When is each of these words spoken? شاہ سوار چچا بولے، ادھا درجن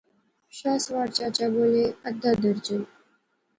شاہ 0.57 0.77
سوار 0.85 1.07
چچا 1.15 1.45
بولے، 1.53 1.85
ادھا 2.07 2.31
درجن 2.41 2.81